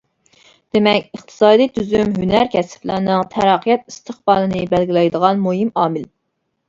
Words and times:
دېمەك، 0.75 1.03
ئىقتىسادىي 1.17 1.69
تۈزۈم 1.75 2.15
ھۈنەر-كەسىپلەرنىڭ 2.23 3.29
تەرەققىيات 3.35 3.85
ئىستىقبالىنى 3.93 4.65
بەلگىلەيدىغان 4.73 5.45
مۇھىم 5.49 5.71
ئامىل. 5.83 6.09